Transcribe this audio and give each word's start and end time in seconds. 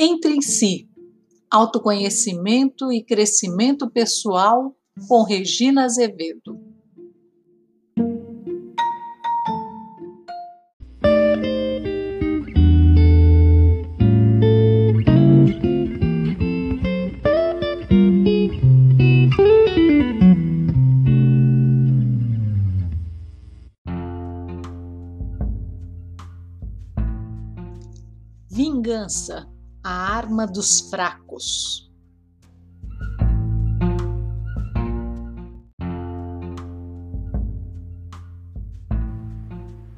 Entre 0.00 0.32
em 0.32 0.40
si, 0.40 0.88
autoconhecimento 1.50 2.92
e 2.92 3.02
crescimento 3.02 3.90
pessoal 3.90 4.76
com 5.08 5.24
Regina 5.24 5.86
Azevedo. 5.86 6.56
Vingança, 28.48 29.47
dos 30.46 30.90
fracos. 30.90 31.90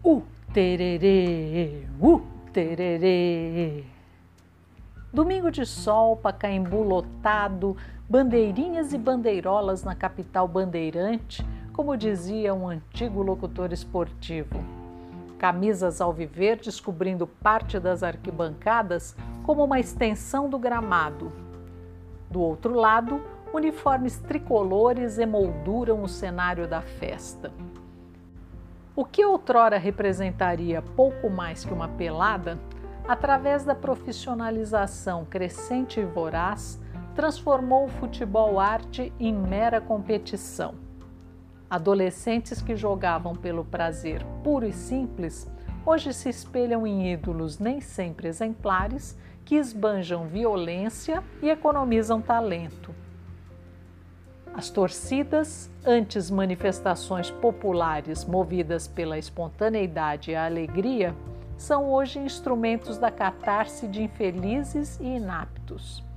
Uh, 0.05 0.23
tererê, 0.53 1.85
uh, 2.01 2.23
tererê. 2.53 3.85
Domingo 5.13 5.51
de 5.51 5.66
sol, 5.66 6.16
Pacaembu 6.16 6.83
lotado, 6.83 7.77
bandeirinhas 8.09 8.93
e 8.93 8.99
bandeirolas 8.99 9.83
na 9.85 9.95
capital 9.95 10.47
bandeirante, 10.47 11.45
como 11.73 11.97
dizia 11.97 12.55
um 12.55 12.69
antigo 12.69 13.23
locutor 13.23 13.73
esportivo 13.73 14.80
camisas 15.41 16.03
alviverdes 16.03 16.79
cobrindo 16.79 17.27
parte 17.27 17.80
das 17.80 18.03
arquibancadas 18.03 19.17
como 19.43 19.65
uma 19.65 19.80
extensão 19.80 20.51
do 20.51 20.59
gramado. 20.59 21.33
Do 22.30 22.43
outro 22.43 22.74
lado, 22.74 23.23
uniformes 23.51 24.18
tricolores 24.18 25.18
emolduram 25.18 26.02
o 26.02 26.09
cenário 26.09 26.68
da 26.68 26.83
festa. 26.83 27.51
O 28.95 29.02
que 29.02 29.24
outrora 29.24 29.79
representaria 29.79 30.83
pouco 30.83 31.30
mais 31.30 31.65
que 31.65 31.73
uma 31.73 31.88
pelada, 31.88 32.59
através 33.09 33.65
da 33.65 33.74
profissionalização 33.74 35.24
crescente 35.24 36.01
e 36.01 36.05
voraz, 36.05 36.79
transformou 37.15 37.87
o 37.87 37.88
futebol 37.88 38.61
arte 38.61 39.11
em 39.18 39.33
mera 39.33 39.80
competição. 39.80 40.90
Adolescentes 41.71 42.60
que 42.60 42.74
jogavam 42.74 43.37
pelo 43.37 43.65
prazer 43.65 44.26
puro 44.43 44.66
e 44.66 44.73
simples 44.73 45.49
hoje 45.87 46.12
se 46.12 46.29
espelham 46.29 46.85
em 46.85 47.12
ídolos 47.12 47.60
nem 47.60 47.80
sempre 47.80 48.27
exemplares 48.27 49.16
que 49.45 49.54
esbanjam 49.54 50.27
violência 50.27 51.23
e 51.40 51.49
economizam 51.49 52.21
talento. 52.21 52.93
As 54.52 54.68
torcidas, 54.68 55.71
antes 55.87 56.29
manifestações 56.29 57.30
populares 57.30 58.24
movidas 58.24 58.88
pela 58.88 59.16
espontaneidade 59.16 60.32
e 60.32 60.34
a 60.34 60.46
alegria, 60.46 61.15
são 61.57 61.88
hoje 61.88 62.18
instrumentos 62.18 62.99
da 62.99 63.12
catarse 63.12 63.87
de 63.87 64.03
infelizes 64.03 64.99
e 64.99 65.05
inaptos 65.05 66.09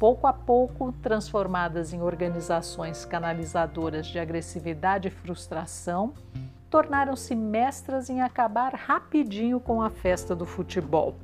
pouco 0.00 0.26
a 0.26 0.32
pouco 0.32 0.92
transformadas 1.02 1.92
em 1.92 2.00
organizações 2.00 3.04
canalizadoras 3.04 4.06
de 4.06 4.18
agressividade 4.18 5.08
e 5.08 5.10
frustração, 5.10 6.14
tornaram-se 6.70 7.34
mestras 7.34 8.08
em 8.08 8.22
acabar 8.22 8.72
rapidinho 8.72 9.60
com 9.60 9.82
a 9.82 9.90
festa 9.90 10.34
do 10.34 10.46
futebol. 10.46 11.16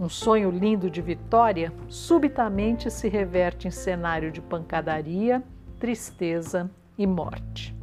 Um 0.00 0.08
sonho 0.08 0.50
lindo 0.50 0.88
de 0.88 1.02
vitória 1.02 1.70
subitamente 1.86 2.90
se 2.90 3.06
reverte 3.06 3.68
em 3.68 3.70
cenário 3.70 4.32
de 4.32 4.40
pancadaria, 4.40 5.42
tristeza 5.78 6.70
e 6.96 7.06
morte. 7.06 7.76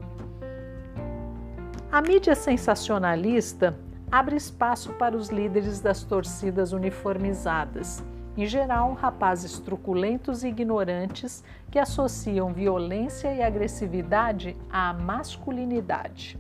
A 1.92 2.02
mídia 2.02 2.34
sensacionalista 2.34 3.78
abre 4.12 4.36
espaço 4.36 4.94
para 4.94 5.16
os 5.16 5.30
líderes 5.30 5.80
das 5.80 6.04
torcidas 6.04 6.74
uniformizadas 6.74 8.04
em 8.38 8.46
geral, 8.46 8.94
rapazes 8.94 9.60
truculentos 9.60 10.44
e 10.44 10.48
ignorantes 10.48 11.44
que 11.70 11.78
associam 11.78 12.54
violência 12.54 13.34
e 13.34 13.42
agressividade 13.42 14.56
à 14.72 14.94
masculinidade. 14.94 16.40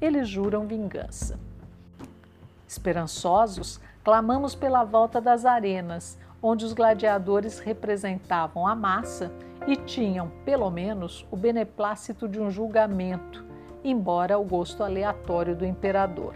Eles 0.00 0.28
juram 0.28 0.66
vingança. 0.66 1.38
Esperançosos, 2.66 3.80
clamamos 4.04 4.54
pela 4.54 4.84
volta 4.84 5.20
das 5.20 5.44
arenas, 5.44 6.16
onde 6.40 6.64
os 6.64 6.72
gladiadores 6.72 7.58
representavam 7.58 8.66
a 8.66 8.74
massa 8.74 9.32
e 9.66 9.76
tinham, 9.76 10.30
pelo 10.44 10.70
menos, 10.70 11.26
o 11.30 11.36
beneplácito 11.36 12.28
de 12.28 12.40
um 12.40 12.50
julgamento, 12.50 13.44
embora 13.82 14.38
o 14.38 14.44
gosto 14.44 14.82
aleatório 14.82 15.56
do 15.56 15.66
imperador. 15.66 16.34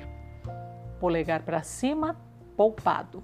Polegar 0.98 1.42
para 1.42 1.62
cima, 1.62 2.16
poupado 2.56 3.22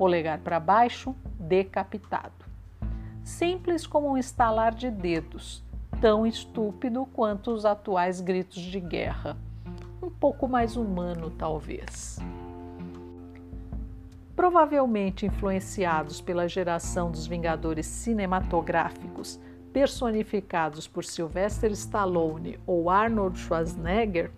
polegar 0.00 0.38
para 0.38 0.58
baixo, 0.58 1.14
decapitado. 1.38 2.46
Simples 3.22 3.86
como 3.86 4.12
um 4.12 4.16
estalar 4.16 4.74
de 4.74 4.90
dedos, 4.90 5.62
tão 6.00 6.26
estúpido 6.26 7.04
quanto 7.12 7.50
os 7.50 7.66
atuais 7.66 8.18
gritos 8.22 8.62
de 8.62 8.80
guerra. 8.80 9.36
Um 10.02 10.08
pouco 10.08 10.48
mais 10.48 10.74
humano, 10.74 11.28
talvez. 11.28 12.18
Provavelmente 14.34 15.26
influenciados 15.26 16.18
pela 16.22 16.48
geração 16.48 17.10
dos 17.10 17.26
Vingadores 17.26 17.84
cinematográficos, 17.84 19.38
personificados 19.70 20.88
por 20.88 21.04
Sylvester 21.04 21.72
Stallone 21.72 22.58
ou 22.66 22.88
Arnold 22.88 23.38
Schwarzenegger, 23.38 24.32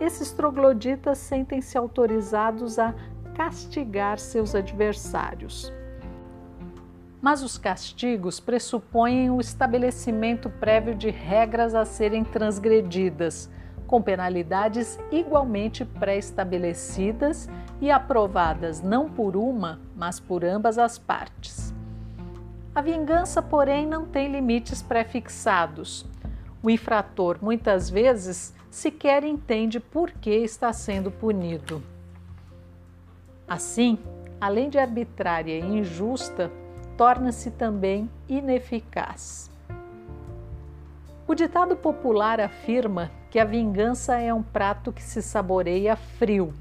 esses 0.00 0.32
trogloditas 0.32 1.18
sentem-se 1.18 1.76
autorizados 1.76 2.78
a 2.78 2.94
castigar 3.34 4.18
seus 4.18 4.54
adversários. 4.54 5.72
Mas 7.20 7.42
os 7.42 7.56
castigos 7.56 8.40
pressupõem 8.40 9.30
o 9.30 9.40
estabelecimento 9.40 10.50
prévio 10.50 10.94
de 10.94 11.10
regras 11.10 11.74
a 11.74 11.84
serem 11.84 12.24
transgredidas, 12.24 13.48
com 13.86 14.02
penalidades 14.02 14.98
igualmente 15.10 15.84
pré-estabelecidas 15.84 17.48
e 17.80 17.90
aprovadas 17.90 18.80
não 18.80 19.08
por 19.08 19.36
uma, 19.36 19.78
mas 19.94 20.18
por 20.18 20.44
ambas 20.44 20.78
as 20.78 20.98
partes. 20.98 21.72
A 22.74 22.80
vingança, 22.80 23.42
porém, 23.42 23.86
não 23.86 24.06
tem 24.06 24.32
limites 24.32 24.82
pré-fixados. 24.82 26.06
O 26.62 26.70
infrator 26.70 27.38
muitas 27.42 27.90
vezes 27.90 28.54
sequer 28.70 29.24
entende 29.24 29.78
por 29.78 30.10
que 30.10 30.30
está 30.30 30.72
sendo 30.72 31.10
punido. 31.10 31.91
Assim, 33.52 33.98
além 34.40 34.70
de 34.70 34.78
arbitrária 34.78 35.58
e 35.58 35.60
injusta, 35.62 36.50
torna-se 36.96 37.50
também 37.50 38.08
ineficaz. 38.26 39.50
O 41.28 41.34
ditado 41.34 41.76
popular 41.76 42.40
afirma 42.40 43.10
que 43.30 43.38
a 43.38 43.44
vingança 43.44 44.18
é 44.18 44.32
um 44.32 44.42
prato 44.42 44.90
que 44.90 45.02
se 45.02 45.20
saboreia 45.20 45.94
frio. 45.96 46.54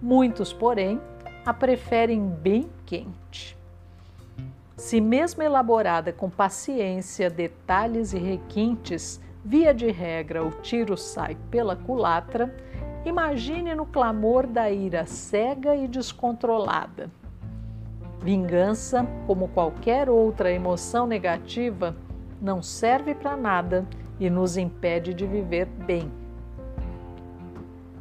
Muitos, 0.00 0.52
porém, 0.52 1.00
a 1.44 1.52
preferem 1.52 2.24
bem 2.24 2.70
quente. 2.86 3.58
Se 4.76 5.00
mesmo 5.00 5.42
elaborada 5.42 6.12
com 6.12 6.30
paciência, 6.30 7.28
detalhes 7.28 8.12
e 8.12 8.18
requintes, 8.18 9.20
via 9.44 9.74
de 9.74 9.90
regra 9.90 10.44
o 10.44 10.52
tiro 10.52 10.96
sai 10.96 11.36
pela 11.50 11.74
culatra, 11.74 12.54
Imagine 13.04 13.74
no 13.74 13.84
clamor 13.84 14.46
da 14.46 14.70
ira 14.70 15.04
cega 15.04 15.76
e 15.76 15.86
descontrolada. 15.86 17.10
Vingança, 18.22 19.06
como 19.26 19.48
qualquer 19.48 20.08
outra 20.08 20.50
emoção 20.50 21.06
negativa, 21.06 21.94
não 22.40 22.62
serve 22.62 23.14
para 23.14 23.36
nada 23.36 23.86
e 24.18 24.30
nos 24.30 24.56
impede 24.56 25.12
de 25.12 25.26
viver 25.26 25.66
bem. 25.66 26.10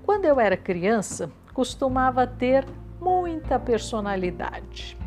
Quando 0.05 0.23
eu 0.23 0.39
era 0.39 0.55
criança, 0.55 1.29
costumava 1.53 2.25
ter 2.25 2.65
muita 3.01 3.59
personalidade. 3.59 4.97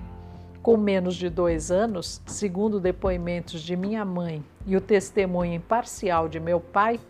Com 0.63 0.77
menos 0.77 1.15
de 1.15 1.31
dois 1.31 1.71
anos, 1.71 2.21
segundo 2.27 2.79
depoimentos 2.79 3.63
de 3.63 3.75
minha 3.77 4.05
mãe 4.05 4.45
e 4.67 4.77
o 4.77 4.81
testemunho 4.81 5.55
imparcial 5.55 6.29
de 6.29 6.39
meu 6.39 6.61
pai, 6.61 7.01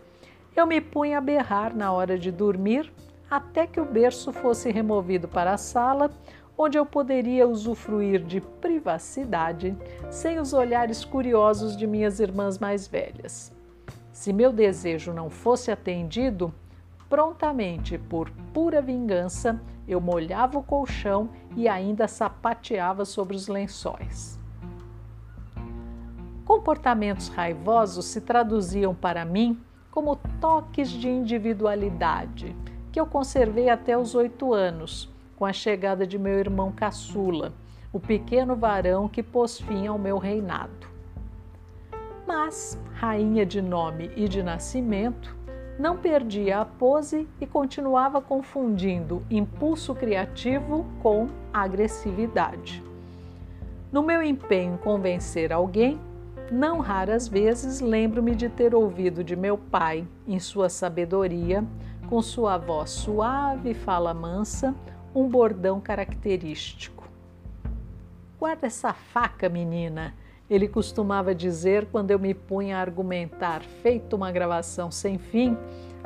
eu 0.59 0.65
me 0.65 0.81
punha 0.81 1.19
a 1.19 1.21
berrar 1.21 1.75
na 1.75 1.91
hora 1.91 2.17
de 2.17 2.31
dormir 2.31 2.91
até 3.29 3.67
que 3.67 3.79
o 3.79 3.85
berço 3.85 4.31
fosse 4.31 4.71
removido 4.71 5.27
para 5.27 5.53
a 5.53 5.57
sala, 5.57 6.09
onde 6.57 6.77
eu 6.77 6.85
poderia 6.85 7.47
usufruir 7.47 8.23
de 8.23 8.41
privacidade 8.41 9.77
sem 10.09 10.39
os 10.39 10.53
olhares 10.53 11.05
curiosos 11.05 11.77
de 11.77 11.85
minhas 11.85 12.19
irmãs 12.19 12.57
mais 12.57 12.87
velhas. 12.87 13.53
Se 14.11 14.33
meu 14.33 14.51
desejo 14.51 15.13
não 15.13 15.29
fosse 15.29 15.69
atendido, 15.69 16.51
prontamente, 17.07 17.97
por 17.97 18.31
pura 18.53 18.81
vingança, 18.81 19.61
eu 19.87 20.01
molhava 20.01 20.57
o 20.57 20.63
colchão 20.63 21.29
e 21.55 21.67
ainda 21.67 22.07
sapateava 22.07 23.05
sobre 23.05 23.35
os 23.35 23.47
lençóis. 23.47 24.39
Comportamentos 26.43 27.27
raivosos 27.27 28.05
se 28.05 28.21
traduziam 28.21 28.95
para 28.95 29.23
mim 29.23 29.61
como 29.97 30.15
toques 30.39 30.91
de 30.91 31.09
individualidade, 31.09 32.55
que 32.91 32.99
eu 32.99 33.07
conservei 33.07 33.67
até 33.67 33.97
os 33.97 34.13
oito 34.13 34.53
anos, 34.53 35.09
com 35.35 35.43
a 35.43 35.51
chegada 35.51 36.05
de 36.05 36.19
meu 36.19 36.37
irmão 36.37 36.71
caçula, 36.71 37.51
o 37.91 37.99
pequeno 37.99 38.55
varão 38.55 39.07
que 39.07 39.23
pôs 39.23 39.59
fim 39.59 39.87
ao 39.87 39.97
meu 39.97 40.19
reinado. 40.19 40.87
Mas, 42.27 42.79
rainha 42.93 43.43
de 43.43 43.59
nome 43.59 44.11
e 44.15 44.27
de 44.27 44.43
nascimento, 44.43 45.35
não 45.79 45.97
perdia 45.97 46.59
a 46.59 46.65
pose 46.65 47.27
e 47.41 47.47
continuava 47.47 48.21
confundindo 48.21 49.25
impulso 49.31 49.95
criativo 49.95 50.85
com 51.01 51.27
agressividade. 51.51 52.83
No 53.91 54.03
meu 54.03 54.21
empenho 54.21 54.75
em 54.75 54.77
convencer 54.77 55.51
alguém, 55.51 55.99
não 56.51 56.79
raras 56.79 57.27
vezes 57.27 57.81
lembro-me 57.81 58.35
de 58.35 58.49
ter 58.49 58.73
ouvido 58.73 59.23
de 59.23 59.35
meu 59.35 59.57
pai, 59.57 60.07
em 60.27 60.39
sua 60.39 60.69
sabedoria, 60.69 61.63
com 62.09 62.21
sua 62.21 62.57
voz 62.57 62.89
suave 62.89 63.71
e 63.71 63.73
fala 63.73 64.13
mansa, 64.13 64.73
um 65.13 65.27
bordão 65.27 65.81
característico. 65.81 67.07
Guarda 68.39 68.67
essa 68.67 68.93
faca, 68.93 69.49
menina, 69.49 70.13
ele 70.49 70.67
costumava 70.67 71.35
dizer 71.35 71.87
quando 71.91 72.11
eu 72.11 72.19
me 72.19 72.33
punha 72.33 72.77
a 72.77 72.81
argumentar, 72.81 73.61
feito 73.61 74.15
uma 74.15 74.31
gravação 74.31 74.89
sem 74.89 75.17
fim, 75.17 75.57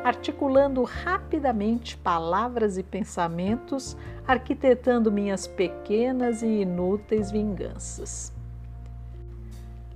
articulando 0.04 0.84
rapidamente 0.84 1.96
palavras 1.98 2.78
e 2.78 2.84
pensamentos, 2.84 3.96
arquitetando 4.28 5.12
minhas 5.12 5.46
pequenas 5.46 6.42
e 6.42 6.62
inúteis 6.62 7.30
vinganças. 7.30 8.34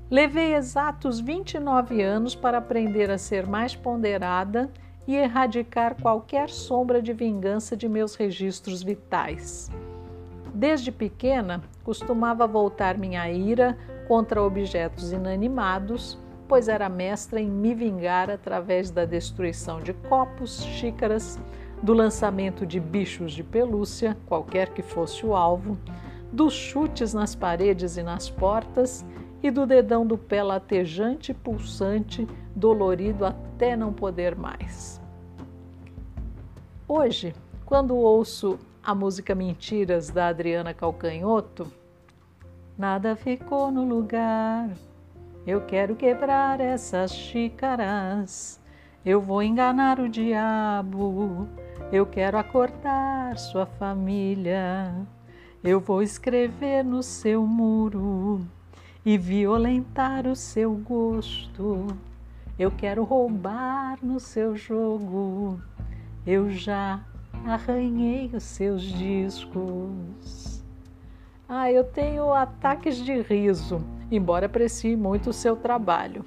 Levei 0.09 0.53
exatos 0.53 1.19
29 1.19 1.99
anos 1.99 2.35
para 2.35 2.59
aprender 2.59 3.09
a 3.09 3.17
ser 3.17 3.47
mais 3.47 3.75
ponderada 3.75 4.69
e 5.07 5.15
erradicar 5.15 5.99
qualquer 5.99 6.47
sombra 6.47 7.01
de 7.01 7.11
vingança 7.11 7.75
de 7.75 7.89
meus 7.89 8.13
registros 8.13 8.83
vitais. 8.83 9.71
Desde 10.53 10.91
pequena, 10.91 11.63
costumava 11.83 12.45
voltar 12.45 12.99
minha 12.99 13.29
ira 13.31 13.75
contra 14.07 14.43
objetos 14.43 15.11
inanimados, 15.11 16.19
pois 16.47 16.67
era 16.67 16.87
mestra 16.87 17.41
em 17.41 17.49
me 17.49 17.73
vingar 17.73 18.29
através 18.29 18.91
da 18.91 19.05
destruição 19.05 19.81
de 19.81 19.93
copos, 19.93 20.63
xícaras, 20.65 21.39
do 21.81 21.93
lançamento 21.93 22.63
de 22.63 22.79
bichos 22.79 23.33
de 23.33 23.43
pelúcia, 23.43 24.15
qualquer 24.27 24.69
que 24.69 24.83
fosse 24.83 25.25
o 25.25 25.35
alvo, 25.35 25.79
dos 26.31 26.53
chutes 26.53 27.11
nas 27.11 27.33
paredes 27.33 27.97
e 27.97 28.03
nas 28.03 28.29
portas 28.29 29.03
e 29.45 29.51
do 29.51 29.63
dedão 29.63 30.07
do 30.07 30.17
pé 30.17 30.41
latejante 30.41 31.31
pulsante, 31.31 32.27
dolorido 32.55 33.23
até 33.23 33.75
não 33.75 33.93
poder 33.93 34.35
mais. 34.35 34.99
Hoje, 36.87 37.31
quando 37.63 37.95
ouço 37.95 38.57
a 38.83 38.95
música 38.95 39.35
Mentiras 39.35 40.09
da 40.09 40.29
Adriana 40.29 40.73
Calcanhoto, 40.73 41.71
nada 42.75 43.15
ficou 43.15 43.69
no 43.69 43.85
lugar. 43.87 44.67
Eu 45.45 45.61
quero 45.61 45.95
quebrar 45.95 46.59
essas 46.59 47.13
xícaras. 47.13 48.59
Eu 49.05 49.21
vou 49.21 49.43
enganar 49.43 49.99
o 49.99 50.09
diabo. 50.09 51.47
Eu 51.91 52.07
quero 52.07 52.39
acordar 52.39 53.37
sua 53.37 53.67
família. 53.67 54.91
Eu 55.63 55.79
vou 55.79 56.01
escrever 56.01 56.83
no 56.83 57.03
seu 57.03 57.45
muro 57.45 58.43
e 59.05 59.19
violentar 59.19 60.25
o 60.25 60.35
seu 60.35 60.73
gosto. 60.73 61.85
Eu 62.57 62.71
quero 62.71 63.03
roubar 63.03 63.99
no 64.01 64.19
seu 64.19 64.55
jogo. 64.57 65.61
Eu 66.25 66.49
já 66.49 66.99
arranhei 67.45 68.31
os 68.33 68.41
seus 68.41 68.81
discos. 68.81 70.63
Ah, 71.47 71.71
eu 71.71 71.83
tenho 71.83 72.33
ataques 72.33 72.97
de 72.97 73.21
riso, 73.21 73.79
embora 74.09 74.47
aprecie 74.47 74.95
muito 74.95 75.29
o 75.29 75.33
seu 75.33 75.55
trabalho. 75.55 76.25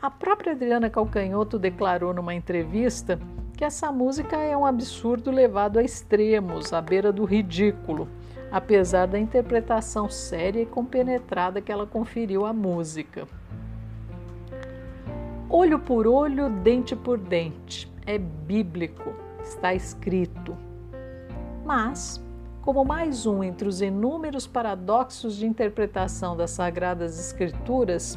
A 0.00 0.10
própria 0.10 0.52
Adriana 0.52 0.88
Calcanhoto 0.88 1.58
declarou 1.58 2.14
numa 2.14 2.34
entrevista 2.34 3.20
que 3.54 3.64
essa 3.64 3.92
música 3.92 4.36
é 4.36 4.56
um 4.56 4.64
absurdo 4.64 5.30
levado 5.30 5.78
a 5.78 5.82
extremos, 5.82 6.72
à 6.72 6.80
beira 6.80 7.12
do 7.12 7.24
ridículo, 7.24 8.08
apesar 8.54 9.08
da 9.08 9.18
interpretação 9.18 10.08
séria 10.08 10.62
e 10.62 10.66
compenetrada 10.66 11.60
que 11.60 11.72
ela 11.72 11.88
conferiu 11.88 12.46
à 12.46 12.52
música. 12.52 13.26
Olho 15.50 15.80
por 15.80 16.06
olho, 16.06 16.48
dente 16.48 16.94
por 16.94 17.18
dente, 17.18 17.92
é 18.06 18.16
bíblico, 18.16 19.12
está 19.42 19.74
escrito. 19.74 20.56
Mas, 21.64 22.24
como 22.62 22.84
mais 22.84 23.26
um 23.26 23.42
entre 23.42 23.66
os 23.66 23.82
inúmeros 23.82 24.46
paradoxos 24.46 25.34
de 25.34 25.46
interpretação 25.46 26.36
das 26.36 26.52
Sagradas 26.52 27.18
Escrituras, 27.18 28.16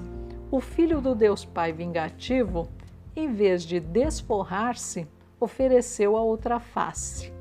o 0.52 0.62
Filho 0.62 1.02
do 1.02 1.16
Deus 1.16 1.46
Pai 1.46 1.74
vingativo, 1.74 2.68
em 3.16 3.34
vez 3.34 3.64
de 3.64 3.80
desforrar-se, 3.80 5.08
ofereceu 5.40 6.16
a 6.16 6.22
outra 6.22 6.60
face. 6.60 7.36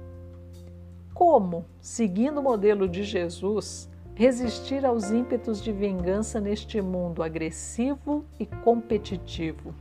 Como, 1.16 1.64
seguindo 1.80 2.40
o 2.40 2.42
modelo 2.42 2.86
de 2.86 3.02
Jesus, 3.02 3.88
resistir 4.14 4.84
aos 4.84 5.10
ímpetos 5.10 5.62
de 5.62 5.72
vingança 5.72 6.38
neste 6.38 6.82
mundo 6.82 7.22
agressivo 7.22 8.26
e 8.38 8.44
competitivo? 8.44 9.74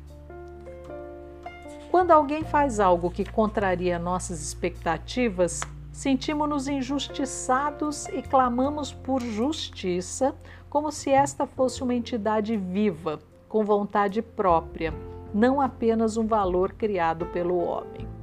Quando 1.91 2.11
alguém 2.11 2.45
faz 2.45 2.79
algo 2.79 3.11
que 3.11 3.29
contraria 3.29 3.99
nossas 3.99 4.41
expectativas, 4.41 5.59
sentimos-nos 5.91 6.69
injustiçados 6.69 8.07
e 8.07 8.21
clamamos 8.21 8.93
por 8.93 9.21
justiça, 9.21 10.33
como 10.69 10.89
se 10.89 11.09
esta 11.09 11.45
fosse 11.45 11.83
uma 11.83 11.93
entidade 11.93 12.55
viva, 12.55 13.19
com 13.49 13.61
vontade 13.65 14.21
própria, 14.21 14.93
não 15.33 15.59
apenas 15.59 16.15
um 16.15 16.25
valor 16.25 16.71
criado 16.71 17.25
pelo 17.25 17.57
homem. 17.57 18.14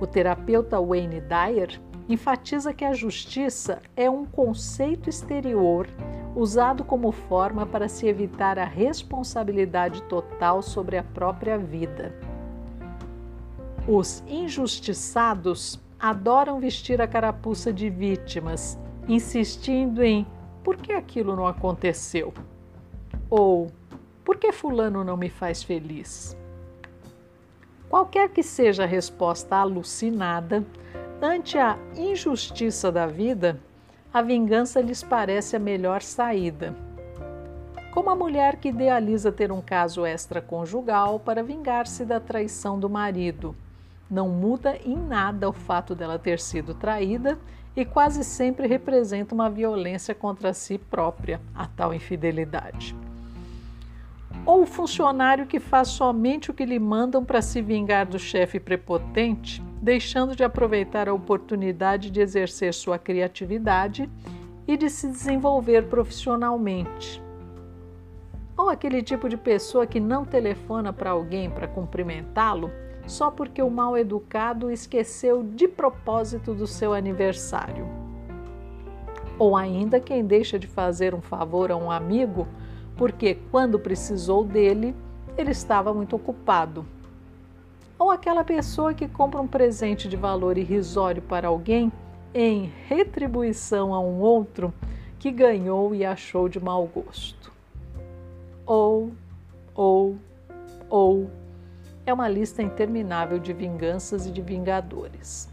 O 0.00 0.06
terapeuta 0.06 0.80
Wayne 0.80 1.20
Dyer 1.20 1.80
enfatiza 2.08 2.72
que 2.72 2.84
a 2.84 2.92
justiça 2.92 3.80
é 3.96 4.08
um 4.08 4.24
conceito 4.24 5.08
exterior 5.08 5.88
usado 6.34 6.84
como 6.84 7.10
forma 7.10 7.64
para 7.64 7.88
se 7.88 8.06
evitar 8.06 8.58
a 8.58 8.64
responsabilidade 8.64 10.02
total 10.02 10.62
sobre 10.62 10.98
a 10.98 11.02
própria 11.02 11.56
vida. 11.56 12.14
Os 13.88 14.22
injustiçados 14.28 15.80
adoram 15.98 16.60
vestir 16.60 17.00
a 17.00 17.08
carapuça 17.08 17.72
de 17.72 17.88
vítimas, 17.88 18.78
insistindo 19.08 20.02
em 20.02 20.26
por 20.62 20.76
que 20.76 20.92
aquilo 20.92 21.34
não 21.34 21.46
aconteceu? 21.46 22.34
Ou 23.30 23.68
por 24.24 24.36
que 24.36 24.52
Fulano 24.52 25.02
não 25.02 25.16
me 25.16 25.30
faz 25.30 25.62
feliz? 25.62 26.36
Qualquer 27.96 28.28
que 28.28 28.42
seja 28.42 28.82
a 28.82 28.86
resposta 28.86 29.56
alucinada, 29.56 30.62
ante 31.18 31.56
a 31.56 31.78
injustiça 31.96 32.92
da 32.92 33.06
vida, 33.06 33.58
a 34.12 34.20
vingança 34.20 34.82
lhes 34.82 35.02
parece 35.02 35.56
a 35.56 35.58
melhor 35.58 36.02
saída. 36.02 36.76
Como 37.94 38.10
a 38.10 38.14
mulher 38.14 38.56
que 38.56 38.68
idealiza 38.68 39.32
ter 39.32 39.50
um 39.50 39.62
caso 39.62 40.04
extraconjugal 40.04 41.18
para 41.18 41.42
vingar-se 41.42 42.04
da 42.04 42.20
traição 42.20 42.78
do 42.78 42.90
marido 42.90 43.56
não 44.10 44.28
muda 44.28 44.76
em 44.84 44.94
nada 44.94 45.48
o 45.48 45.52
fato 45.54 45.94
dela 45.94 46.18
ter 46.18 46.38
sido 46.38 46.74
traída 46.74 47.38
e 47.74 47.82
quase 47.82 48.22
sempre 48.24 48.66
representa 48.66 49.34
uma 49.34 49.48
violência 49.48 50.14
contra 50.14 50.52
si 50.52 50.76
própria, 50.76 51.40
a 51.54 51.66
tal 51.66 51.94
infidelidade. 51.94 52.94
Ou 54.46 54.62
o 54.62 54.66
funcionário 54.66 55.44
que 55.44 55.58
faz 55.58 55.88
somente 55.88 56.52
o 56.52 56.54
que 56.54 56.64
lhe 56.64 56.78
mandam 56.78 57.24
para 57.24 57.42
se 57.42 57.60
vingar 57.60 58.06
do 58.06 58.16
chefe 58.16 58.60
prepotente, 58.60 59.60
deixando 59.82 60.36
de 60.36 60.44
aproveitar 60.44 61.08
a 61.08 61.12
oportunidade 61.12 62.12
de 62.12 62.20
exercer 62.20 62.72
sua 62.72 62.96
criatividade 62.96 64.08
e 64.66 64.76
de 64.76 64.88
se 64.88 65.08
desenvolver 65.08 65.88
profissionalmente. 65.88 67.20
Ou 68.56 68.70
aquele 68.70 69.02
tipo 69.02 69.28
de 69.28 69.36
pessoa 69.36 69.84
que 69.84 69.98
não 69.98 70.24
telefona 70.24 70.92
para 70.92 71.10
alguém 71.10 71.50
para 71.50 71.66
cumprimentá-lo 71.66 72.70
só 73.04 73.30
porque 73.30 73.62
o 73.62 73.70
mal 73.70 73.96
educado 73.96 74.70
esqueceu 74.70 75.42
de 75.42 75.68
propósito 75.68 76.54
do 76.54 76.66
seu 76.66 76.92
aniversário. 76.92 77.86
Ou 79.38 79.56
ainda 79.56 80.00
quem 80.00 80.24
deixa 80.24 80.58
de 80.58 80.66
fazer 80.66 81.14
um 81.14 81.20
favor 81.20 81.70
a 81.70 81.76
um 81.76 81.90
amigo 81.90 82.46
porque, 82.96 83.38
quando 83.50 83.78
precisou 83.78 84.44
dele, 84.44 84.94
ele 85.36 85.50
estava 85.50 85.92
muito 85.92 86.16
ocupado. 86.16 86.86
ou 87.98 88.10
aquela 88.10 88.44
pessoa 88.44 88.92
que 88.92 89.08
compra 89.08 89.40
um 89.40 89.46
presente 89.46 90.08
de 90.08 90.16
valor 90.16 90.58
irrisório 90.58 91.22
para 91.22 91.48
alguém 91.48 91.90
em 92.34 92.70
retribuição 92.86 93.94
a 93.94 94.00
um 94.00 94.20
outro 94.20 94.72
que 95.18 95.30
ganhou 95.30 95.94
e 95.94 96.04
achou 96.04 96.48
de 96.48 96.60
mau 96.60 96.86
gosto. 96.86 97.50
Ou, 98.66 99.12
ou, 99.74 100.16
ou. 100.90 101.30
É 102.04 102.12
uma 102.12 102.28
lista 102.28 102.62
interminável 102.62 103.38
de 103.38 103.52
vinganças 103.52 104.26
e 104.26 104.30
de 104.30 104.42
vingadores. 104.42 105.48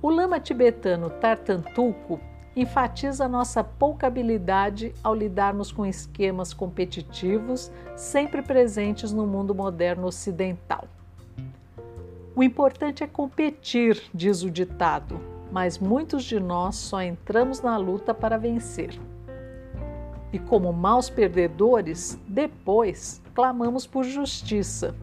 O 0.00 0.08
lama 0.08 0.40
tibetano 0.40 1.10
Tartantuco 1.10 2.18
enfatiza 2.56 3.28
nossa 3.28 3.62
pouca 3.62 4.06
habilidade 4.06 4.94
ao 5.04 5.14
lidarmos 5.14 5.70
com 5.70 5.84
esquemas 5.84 6.54
competitivos 6.54 7.70
sempre 7.94 8.40
presentes 8.40 9.12
no 9.12 9.26
mundo 9.26 9.54
moderno 9.54 10.06
ocidental. 10.06 10.88
O 12.34 12.42
importante 12.42 13.04
é 13.04 13.06
competir, 13.06 14.02
diz 14.12 14.42
o 14.42 14.50
ditado, 14.50 15.20
mas 15.52 15.78
muitos 15.78 16.24
de 16.24 16.40
nós 16.40 16.76
só 16.76 17.02
entramos 17.02 17.60
na 17.60 17.76
luta 17.76 18.14
para 18.14 18.38
vencer. 18.38 18.98
E 20.32 20.38
como 20.38 20.72
maus 20.72 21.10
perdedores, 21.10 22.18
depois 22.26 23.22
clamamos 23.34 23.86
por 23.86 24.04
justiça 24.04 24.94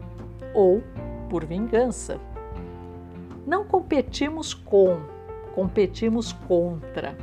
ou 0.52 0.82
por 1.30 1.44
vingança. 1.44 2.20
Não 3.46 3.64
competimos 3.64 4.54
com, 4.54 5.00
competimos 5.54 6.32
contra. 6.32 7.16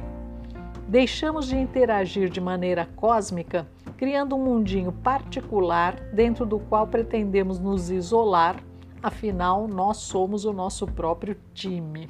Deixamos 0.91 1.47
de 1.47 1.55
interagir 1.55 2.29
de 2.29 2.41
maneira 2.41 2.85
cósmica, 2.97 3.65
criando 3.95 4.35
um 4.35 4.43
mundinho 4.43 4.91
particular 4.91 5.95
dentro 6.11 6.45
do 6.45 6.59
qual 6.59 6.85
pretendemos 6.85 7.57
nos 7.59 7.89
isolar, 7.89 8.61
afinal, 9.01 9.69
nós 9.69 9.99
somos 9.99 10.43
o 10.43 10.51
nosso 10.51 10.85
próprio 10.85 11.37
time. 11.53 12.09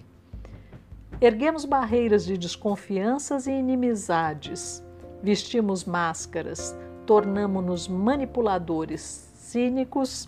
Erguemos 1.21 1.63
barreiras 1.63 2.25
de 2.25 2.35
desconfianças 2.35 3.45
e 3.45 3.51
inimizades, 3.51 4.83
vestimos 5.21 5.85
máscaras, 5.85 6.75
tornamos-nos 7.05 7.87
manipuladores 7.87 9.31
cínicos 9.35 10.27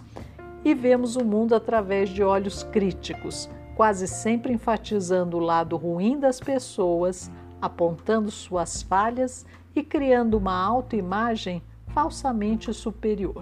e 0.63 0.75
vemos 0.75 1.15
o 1.15 1.25
mundo 1.25 1.55
através 1.55 2.07
de 2.07 2.21
olhos 2.21 2.61
críticos, 2.61 3.49
quase 3.75 4.07
sempre 4.07 4.53
enfatizando 4.53 5.37
o 5.37 5.39
lado 5.39 5.75
ruim 5.75 6.19
das 6.19 6.39
pessoas, 6.39 7.31
apontando 7.63 8.29
suas 8.29 8.83
falhas 8.83 9.45
e 9.73 9.81
criando 9.81 10.37
uma 10.37 10.53
autoimagem 10.53 11.63
falsamente 11.87 12.73
superior. 12.73 13.41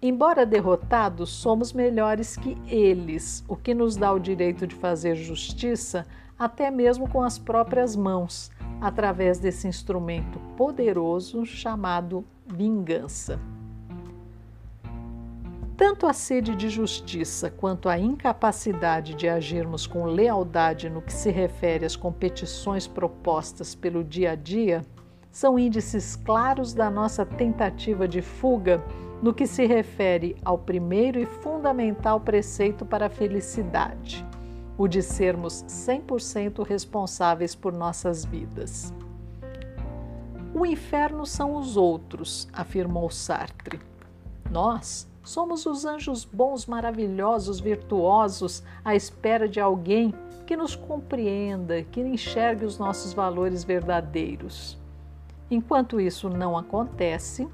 Embora 0.00 0.46
derrotados, 0.46 1.30
somos 1.30 1.72
melhores 1.72 2.36
que 2.36 2.56
eles, 2.68 3.44
o 3.48 3.56
que 3.56 3.74
nos 3.74 3.96
dá 3.96 4.12
o 4.12 4.20
direito 4.20 4.68
de 4.68 4.74
fazer 4.76 5.16
justiça 5.16 6.06
até 6.38 6.70
mesmo 6.70 7.08
com 7.08 7.22
as 7.22 7.38
próprias 7.38 7.96
mãos, 7.96 8.52
através 8.80 9.40
desse 9.40 9.66
instrumento 9.66 10.38
poderoso 10.56 11.44
chamado 11.44 12.24
vingança. 12.46 13.38
Tanto 15.80 16.06
a 16.06 16.12
sede 16.12 16.54
de 16.54 16.68
justiça 16.68 17.50
quanto 17.50 17.88
a 17.88 17.98
incapacidade 17.98 19.14
de 19.14 19.26
agirmos 19.26 19.86
com 19.86 20.04
lealdade 20.04 20.90
no 20.90 21.00
que 21.00 21.10
se 21.10 21.30
refere 21.30 21.86
às 21.86 21.96
competições 21.96 22.86
propostas 22.86 23.74
pelo 23.74 24.04
dia 24.04 24.32
a 24.32 24.34
dia 24.34 24.84
são 25.32 25.58
índices 25.58 26.16
claros 26.16 26.74
da 26.74 26.90
nossa 26.90 27.24
tentativa 27.24 28.06
de 28.06 28.20
fuga 28.20 28.84
no 29.22 29.32
que 29.32 29.46
se 29.46 29.64
refere 29.64 30.36
ao 30.44 30.58
primeiro 30.58 31.18
e 31.18 31.24
fundamental 31.24 32.20
preceito 32.20 32.84
para 32.84 33.06
a 33.06 33.10
felicidade, 33.10 34.22
o 34.76 34.86
de 34.86 35.00
sermos 35.00 35.64
100% 35.64 36.62
responsáveis 36.62 37.54
por 37.54 37.72
nossas 37.72 38.22
vidas. 38.22 38.92
O 40.52 40.66
inferno 40.66 41.24
são 41.24 41.56
os 41.56 41.78
outros, 41.78 42.50
afirmou 42.52 43.08
Sartre. 43.08 43.80
Nós, 44.50 45.09
Somos 45.22 45.66
os 45.66 45.84
anjos 45.84 46.24
bons, 46.24 46.66
maravilhosos, 46.66 47.60
virtuosos, 47.60 48.62
à 48.84 48.94
espera 48.94 49.48
de 49.48 49.60
alguém 49.60 50.14
que 50.46 50.56
nos 50.56 50.74
compreenda, 50.74 51.82
que 51.82 52.00
enxergue 52.00 52.64
os 52.64 52.78
nossos 52.78 53.12
valores 53.12 53.62
verdadeiros. 53.62 54.78
Enquanto 55.50 56.00
isso 56.00 56.28
não 56.28 56.56
acontece, 56.56 57.46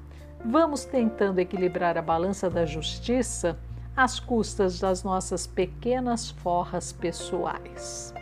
vamos 0.43 0.85
tentando 0.85 1.39
equilibrar 1.39 1.97
a 1.97 2.01
balança 2.01 2.49
da 2.49 2.65
justiça 2.65 3.57
às 3.95 4.19
custas 4.19 4.79
das 4.79 5.03
nossas 5.03 5.45
pequenas 5.45 6.29
forras 6.29 6.93
pessoais. 6.93 8.13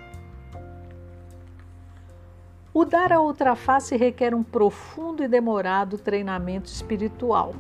O 2.74 2.84
dar 2.84 3.14
a 3.14 3.22
outra 3.22 3.56
face 3.56 3.96
requer 3.96 4.34
um 4.34 4.44
profundo 4.44 5.24
e 5.24 5.28
demorado 5.28 5.98
treinamento 5.98 6.68
espiritual 6.70 7.54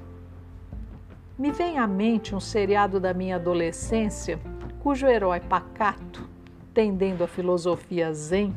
me 1.37 1.51
vem 1.51 1.77
à 1.77 1.85
mente 1.85 2.33
um 2.33 2.39
seriado 2.39 2.99
da 2.99 3.13
minha 3.13 3.35
adolescência 3.35 4.39
cujo 4.79 5.07
herói 5.07 5.39
pacato, 5.39 6.29
tendendo 6.73 7.23
à 7.23 7.27
filosofia 7.27 8.13
zen, 8.13 8.55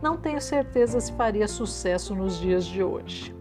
não 0.00 0.16
tenho 0.16 0.40
certeza 0.40 1.00
se 1.00 1.12
faria 1.12 1.48
sucesso 1.48 2.14
nos 2.14 2.38
dias 2.38 2.64
de 2.64 2.82
hoje. 2.82 3.34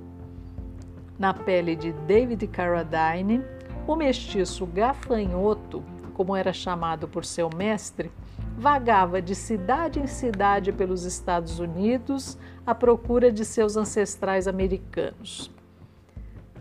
Na 1.18 1.34
pele 1.34 1.76
de 1.76 1.94
David 1.94 2.48
Carradine, 2.48 3.42
o 3.88 3.96
mestiço 3.96 4.66
gafanhoto, 4.66 5.84
como 6.14 6.36
era 6.36 6.52
chamado 6.52 7.08
por 7.08 7.24
seu 7.24 7.50
mestre, 7.56 8.12
vagava 8.58 9.22
de 9.22 9.36
cidade 9.36 10.00
em 10.00 10.08
cidade 10.08 10.72
pelos 10.72 11.04
Estados 11.04 11.60
Unidos 11.60 12.38
à 12.66 12.74
procura 12.74 13.32
de 13.32 13.46
seus 13.46 13.78
ancestrais 13.78 14.48
americanos. 14.48 15.55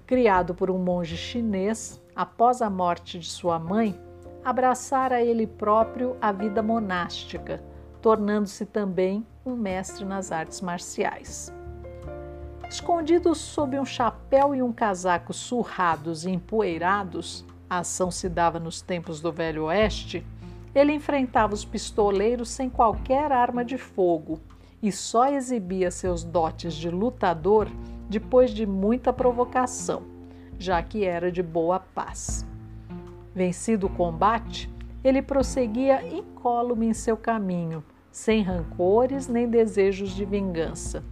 Criado 0.06 0.54
por 0.54 0.70
um 0.70 0.78
monge 0.78 1.16
chinês, 1.16 2.02
após 2.14 2.60
a 2.60 2.68
morte 2.68 3.18
de 3.18 3.26
sua 3.26 3.58
mãe, 3.58 3.98
abraçara 4.44 5.22
ele 5.22 5.46
próprio 5.46 6.16
a 6.20 6.30
vida 6.30 6.62
monástica, 6.62 7.62
tornando-se 8.02 8.66
também 8.66 9.26
um 9.46 9.56
mestre 9.56 10.04
nas 10.04 10.30
artes 10.30 10.60
marciais. 10.60 11.50
Escondido 12.68 13.34
sob 13.34 13.80
um 13.80 13.84
chapéu 13.84 14.54
e 14.54 14.62
um 14.62 14.72
casaco 14.72 15.32
surrados 15.32 16.26
e 16.26 16.30
empoeirados, 16.30 17.44
a 17.68 17.78
ação 17.78 18.10
se 18.10 18.28
dava 18.28 18.60
nos 18.60 18.82
tempos 18.82 19.22
do 19.22 19.32
Velho 19.32 19.64
Oeste, 19.64 20.26
ele 20.74 20.92
enfrentava 20.92 21.54
os 21.54 21.64
pistoleiros 21.64 22.50
sem 22.50 22.68
qualquer 22.68 23.32
arma 23.32 23.64
de 23.64 23.78
fogo 23.78 24.38
e 24.82 24.92
só 24.92 25.28
exibia 25.28 25.90
seus 25.90 26.24
dotes 26.24 26.74
de 26.74 26.90
lutador 26.90 27.68
depois 28.08 28.50
de 28.50 28.66
muita 28.66 29.12
provocação 29.12 30.14
já 30.58 30.82
que 30.82 31.04
era 31.04 31.30
de 31.30 31.42
boa 31.42 31.78
paz. 31.80 32.46
Vencido 33.34 33.86
o 33.86 33.90
combate, 33.90 34.72
ele 35.02 35.20
prosseguia 35.20 36.02
incólume 36.06 36.86
em 36.86 36.94
seu 36.94 37.16
caminho, 37.16 37.84
sem 38.10 38.42
rancores 38.42 39.28
nem 39.28 39.48
desejos 39.48 40.10
de 40.10 40.24
vingança. 40.24 41.04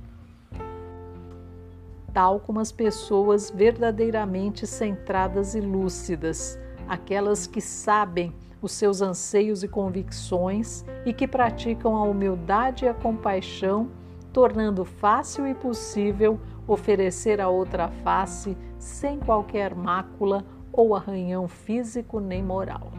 Tal 2.13 2.41
como 2.41 2.61
as 2.61 2.71
pessoas 2.71 3.51
verdadeiramente 3.51 4.67
centradas 4.67 5.55
e 5.55 5.61
lúcidas, 5.61 6.59
aquelas 6.87 7.47
que 7.47 7.61
sabem 7.61 8.35
os 8.61 8.73
seus 8.73 9.03
anseios 9.03 9.65
e 9.65 9.69
convicções 9.69 10.85
e 11.05 11.13
que 11.13 11.27
praticam 11.27 11.97
a 11.97 12.03
humildade 12.03 12.85
e 12.85 12.89
a 12.89 12.95
compaixão, 12.95 13.91
tornando 14.33 14.85
fácil 14.85 15.47
e 15.49 15.55
possível 15.55 16.39
oferecer 16.67 17.41
a 17.41 17.49
outra 17.49 17.89
face 17.89 18.57
sem 18.79 19.19
qualquer 19.19 19.75
mácula 19.75 20.45
ou 20.73 20.95
arranhão 20.95 21.47
físico 21.49 22.21
nem 22.21 22.43
moral. 22.43 22.91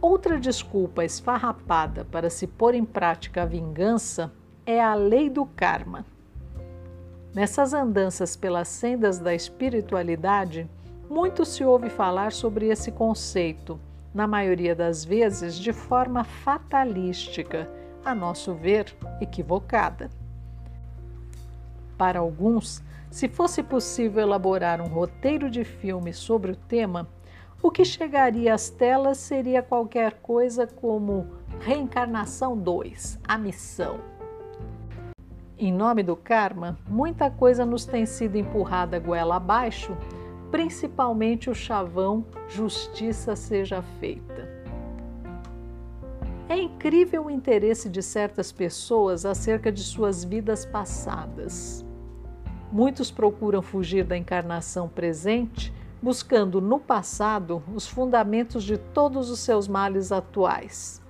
Outra 0.00 0.38
desculpa 0.38 1.04
esfarrapada 1.04 2.04
para 2.04 2.30
se 2.30 2.46
pôr 2.46 2.74
em 2.74 2.84
prática 2.84 3.42
a 3.42 3.46
vingança 3.46 4.32
é 4.64 4.80
a 4.80 4.94
lei 4.94 5.28
do 5.28 5.44
karma. 5.44 6.06
Nessas 7.34 7.74
andanças 7.74 8.36
pelas 8.36 8.68
sendas 8.68 9.18
da 9.18 9.34
espiritualidade, 9.34 10.70
muito 11.10 11.44
se 11.44 11.64
ouve 11.64 11.90
falar 11.90 12.32
sobre 12.32 12.68
esse 12.68 12.92
conceito, 12.92 13.78
na 14.14 14.26
maioria 14.26 14.74
das 14.74 15.04
vezes 15.04 15.56
de 15.56 15.72
forma 15.72 16.22
fatalística, 16.22 17.68
a 18.04 18.14
nosso 18.14 18.54
ver, 18.54 18.94
equivocada. 19.20 20.10
Para 21.98 22.20
alguns, 22.20 22.80
se 23.10 23.28
fosse 23.28 23.60
possível 23.60 24.22
elaborar 24.22 24.80
um 24.80 24.86
roteiro 24.86 25.50
de 25.50 25.64
filme 25.64 26.14
sobre 26.14 26.52
o 26.52 26.56
tema, 26.56 27.08
o 27.60 27.72
que 27.72 27.84
chegaria 27.84 28.54
às 28.54 28.70
telas 28.70 29.18
seria 29.18 29.60
qualquer 29.62 30.20
coisa 30.22 30.64
como 30.64 31.26
Reencarnação 31.60 32.56
2 32.56 33.18
A 33.26 33.36
Missão. 33.36 33.98
Em 35.58 35.72
nome 35.72 36.04
do 36.04 36.14
karma, 36.14 36.78
muita 36.86 37.28
coisa 37.28 37.66
nos 37.66 37.84
tem 37.84 38.06
sido 38.06 38.36
empurrada 38.36 39.00
goela 39.00 39.34
abaixo, 39.36 39.96
principalmente 40.52 41.50
o 41.50 41.54
chavão 41.54 42.24
Justiça 42.48 43.34
seja 43.34 43.82
feita. 43.98 44.48
É 46.48 46.56
incrível 46.56 47.26
o 47.26 47.30
interesse 47.30 47.88
de 47.88 48.02
certas 48.04 48.52
pessoas 48.52 49.26
acerca 49.26 49.72
de 49.72 49.82
suas 49.82 50.24
vidas 50.24 50.64
passadas. 50.64 51.87
Muitos 52.70 53.10
procuram 53.10 53.62
fugir 53.62 54.04
da 54.04 54.16
encarnação 54.16 54.88
presente, 54.88 55.72
buscando 56.02 56.60
no 56.60 56.78
passado 56.78 57.62
os 57.74 57.86
fundamentos 57.86 58.62
de 58.62 58.76
todos 58.76 59.30
os 59.30 59.40
seus 59.40 59.66
males 59.66 60.12
atuais. 60.12 61.02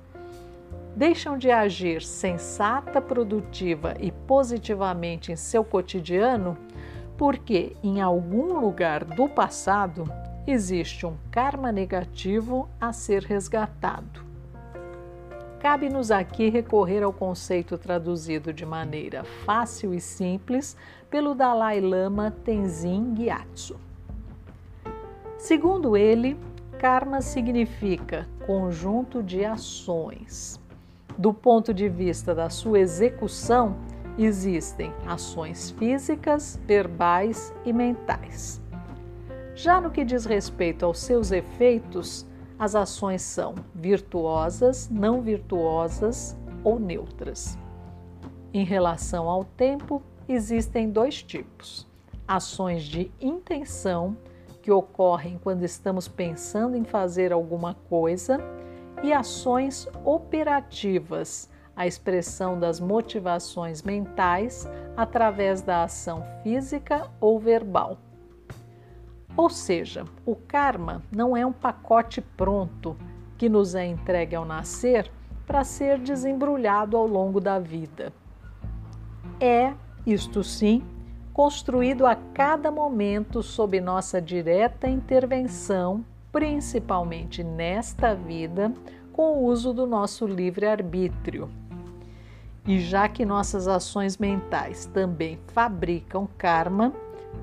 Deixam 0.97 1.37
de 1.37 1.51
agir 1.51 2.03
sensata, 2.03 3.01
produtiva 3.01 3.95
e 4.01 4.11
positivamente 4.11 5.31
em 5.31 5.37
seu 5.37 5.63
cotidiano 5.63 6.57
porque 7.19 7.77
em 7.83 8.01
algum 8.01 8.61
lugar 8.61 9.05
do 9.05 9.29
passado 9.29 10.05
existe 10.47 11.05
um 11.05 11.17
karma 11.31 11.73
negativo 11.73 12.69
a 12.81 12.93
ser 12.93 13.25
resgatado. 13.25 14.28
Cabe-nos 15.61 16.13
aqui 16.13 16.49
recorrer 16.49 17.03
ao 17.03 17.13
conceito 17.13 17.77
traduzido 17.77 18.53
de 18.53 18.65
maneira 18.65 19.25
fácil 19.45 19.93
e 19.93 20.01
simples 20.01 20.77
pelo 21.11 21.35
Dalai 21.35 21.81
Lama 21.81 22.31
Tenzin 22.45 23.13
Gyatso. 23.15 23.77
Segundo 25.37 25.97
ele, 25.97 26.39
karma 26.79 27.21
significa 27.21 28.29
conjunto 28.47 29.21
de 29.21 29.45
ações. 29.45 30.61
Do 31.19 31.35
ponto 31.35 31.75
de 31.75 31.89
vista 31.89 32.33
da 32.33 32.49
sua 32.49 32.79
execução, 32.79 33.77
existem 34.17 34.93
ações 35.05 35.73
físicas, 35.73 36.61
verbais 36.67 37.53
e 37.65 37.73
mentais. 37.73 38.63
Já 39.57 39.81
no 39.81 39.91
que 39.91 40.05
diz 40.05 40.25
respeito 40.25 40.87
aos 40.87 41.01
seus 41.01 41.33
efeitos, 41.33 42.25
as 42.59 42.75
ações 42.75 43.23
são 43.23 43.55
virtuosas, 43.75 44.89
não 44.91 45.23
virtuosas 45.23 46.37
ou 46.65 46.79
neutras. 46.79 47.57
Em 48.53 48.65
relação 48.65 49.29
ao 49.29 49.45
tempo, 49.45 50.03
existem 50.29 50.91
dois 50.91 51.23
tipos: 51.23 51.87
ações 52.27 52.83
de 52.83 53.11
intenção, 53.21 54.17
que 54.61 54.73
ocorrem 54.73 55.39
quando 55.43 55.63
estamos 55.63 56.09
pensando 56.09 56.77
em 56.77 56.85
fazer 56.85 57.33
alguma 57.33 57.75
coisa, 57.89 58.39
e 59.03 59.13
ações 59.13 59.89
operativas, 60.05 61.49
a 61.77 61.87
expressão 61.87 62.59
das 62.59 62.81
motivações 62.81 63.83
mentais 63.83 64.69
através 64.97 65.63
da 65.63 65.85
ação 65.85 66.25
física 66.43 67.09
ou 67.21 67.39
verbal. 67.39 67.99
Ou 69.39 69.49
seja, 69.49 70.05
o 70.27 70.35
karma 70.35 71.01
não 71.15 71.37
é 71.37 71.47
um 71.47 71.53
pacote 71.53 72.21
pronto 72.21 72.97
que 73.39 73.49
nos 73.49 73.77
é 73.77 73.87
entregue 73.87 74.35
ao 74.35 74.45
nascer 74.45 75.09
para 75.47 75.63
ser 75.63 76.01
desembrulhado 76.01 76.97
ao 76.97 77.07
longo 77.07 77.41
da 77.41 77.57
vida. 77.61 78.13
É, 79.39 79.75
isto 80.05 80.43
sim, 80.43 80.83
construído 81.33 82.05
a 82.05 82.17
cada 82.17 82.69
momento 82.69 83.41
sob 83.41 83.81
nossa 83.81 84.21
direta 84.21 84.89
intervenção, 84.89 86.05
principalmente 86.33 87.45
nesta 87.45 88.17
vida, 88.17 88.73
com 89.13 89.37
o 89.37 89.45
uso 89.45 89.73
do 89.73 89.87
nosso 89.87 90.27
livre-arbítrio. 90.27 91.49
E 92.67 92.81
já 92.81 93.09
que 93.09 93.25
nossas 93.25 93.69
ações 93.69 94.19
mentais 94.19 94.87
também 94.87 95.39
fabricam 95.47 96.29
karma, 96.37 96.93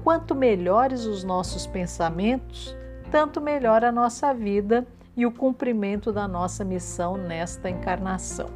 quanto 0.03 0.35
melhores 0.35 1.05
os 1.05 1.23
nossos 1.23 1.65
pensamentos, 1.65 2.75
tanto 3.11 3.41
melhor 3.41 3.83
a 3.83 3.91
nossa 3.91 4.33
vida 4.33 4.85
e 5.15 5.25
o 5.25 5.31
cumprimento 5.31 6.11
da 6.11 6.27
nossa 6.27 6.63
missão 6.63 7.17
nesta 7.17 7.69
encarnação. 7.69 8.49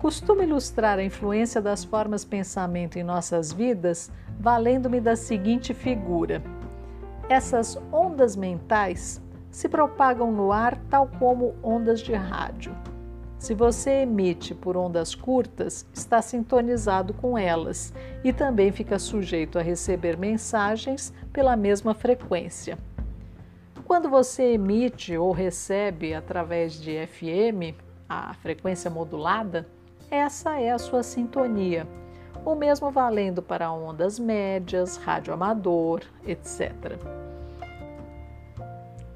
Costumo 0.00 0.42
ilustrar 0.42 0.98
a 0.98 1.02
influência 1.02 1.62
das 1.62 1.82
formas 1.82 2.24
pensamento 2.26 2.98
em 2.98 3.02
nossas 3.02 3.50
vidas 3.50 4.12
valendo-me 4.38 5.00
da 5.00 5.16
seguinte 5.16 5.72
figura. 5.72 6.42
Essas 7.28 7.78
ondas 7.90 8.36
mentais 8.36 9.22
se 9.50 9.68
propagam 9.68 10.30
no 10.30 10.52
ar 10.52 10.76
tal 10.90 11.08
como 11.18 11.54
ondas 11.62 12.00
de 12.00 12.12
rádio. 12.12 12.74
Se 13.44 13.52
você 13.52 14.04
emite 14.04 14.54
por 14.54 14.74
ondas 14.74 15.14
curtas, 15.14 15.86
está 15.92 16.22
sintonizado 16.22 17.12
com 17.12 17.36
elas 17.36 17.92
e 18.24 18.32
também 18.32 18.72
fica 18.72 18.98
sujeito 18.98 19.58
a 19.58 19.62
receber 19.62 20.16
mensagens 20.16 21.12
pela 21.30 21.54
mesma 21.54 21.92
frequência. 21.92 22.78
Quando 23.84 24.08
você 24.08 24.54
emite 24.54 25.14
ou 25.18 25.30
recebe 25.30 26.14
através 26.14 26.80
de 26.80 27.06
FM, 27.06 27.76
a 28.08 28.32
frequência 28.32 28.90
modulada, 28.90 29.68
essa 30.10 30.58
é 30.58 30.70
a 30.70 30.78
sua 30.78 31.02
sintonia. 31.02 31.86
O 32.46 32.54
mesmo 32.54 32.90
valendo 32.90 33.42
para 33.42 33.70
ondas 33.70 34.18
médias, 34.18 34.96
rádio 34.96 35.34
amador, 35.34 36.00
etc. 36.26 36.72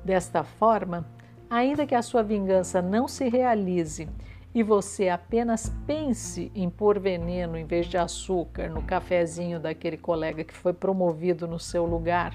Desta 0.04 0.44
forma, 0.44 1.06
ainda 1.50 1.86
que 1.86 1.94
a 1.94 2.02
sua 2.02 2.22
vingança 2.22 2.82
não 2.82 3.08
se 3.08 3.28
realize 3.28 4.08
e 4.54 4.62
você 4.62 5.08
apenas 5.08 5.72
pense 5.86 6.50
em 6.54 6.68
pôr 6.68 6.98
veneno 6.98 7.56
em 7.56 7.64
vez 7.64 7.86
de 7.86 7.96
açúcar 7.96 8.68
no 8.68 8.82
cafezinho 8.82 9.60
daquele 9.60 9.96
colega 9.96 10.42
que 10.42 10.54
foi 10.54 10.72
promovido 10.72 11.46
no 11.46 11.58
seu 11.58 11.84
lugar, 11.84 12.34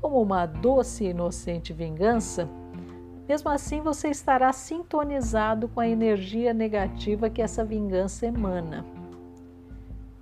como 0.00 0.20
uma 0.20 0.46
doce 0.46 1.04
e 1.04 1.10
inocente 1.10 1.72
vingança, 1.72 2.48
mesmo 3.28 3.50
assim 3.50 3.80
você 3.80 4.08
estará 4.08 4.52
sintonizado 4.52 5.68
com 5.68 5.80
a 5.80 5.88
energia 5.88 6.52
negativa 6.52 7.30
que 7.30 7.42
essa 7.42 7.64
vingança 7.64 8.26
emana. 8.26 8.84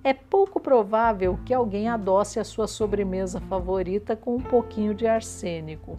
É 0.03 0.13
pouco 0.13 0.59
provável 0.59 1.39
que 1.45 1.53
alguém 1.53 1.89
adoce 1.89 2.39
a 2.39 2.43
sua 2.43 2.67
sobremesa 2.67 3.41
favorita 3.41 4.15
com 4.15 4.35
um 4.35 4.41
pouquinho 4.41 4.93
de 4.93 5.07
arsênico 5.07 5.97